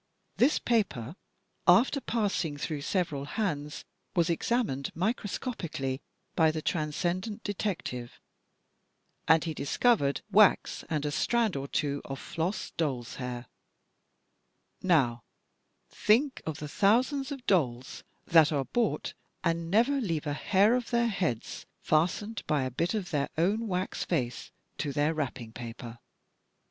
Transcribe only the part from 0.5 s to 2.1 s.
paper, after